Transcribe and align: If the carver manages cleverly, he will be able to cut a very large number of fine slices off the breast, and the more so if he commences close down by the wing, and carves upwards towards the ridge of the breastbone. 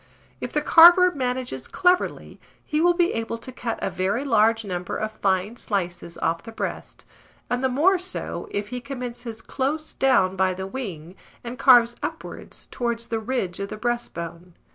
If 0.39 0.51
the 0.51 0.63
carver 0.63 1.11
manages 1.11 1.67
cleverly, 1.67 2.39
he 2.65 2.81
will 2.81 2.95
be 2.95 3.13
able 3.13 3.37
to 3.37 3.51
cut 3.51 3.77
a 3.83 3.91
very 3.91 4.25
large 4.25 4.65
number 4.65 4.97
of 4.97 5.11
fine 5.11 5.57
slices 5.57 6.17
off 6.17 6.41
the 6.41 6.51
breast, 6.51 7.05
and 7.51 7.63
the 7.63 7.69
more 7.69 7.99
so 7.99 8.47
if 8.49 8.69
he 8.69 8.81
commences 8.81 9.43
close 9.43 9.93
down 9.93 10.35
by 10.35 10.55
the 10.55 10.65
wing, 10.65 11.13
and 11.43 11.59
carves 11.59 11.95
upwards 12.01 12.67
towards 12.71 13.09
the 13.09 13.19
ridge 13.19 13.59
of 13.59 13.69
the 13.69 13.77
breastbone. 13.77 14.53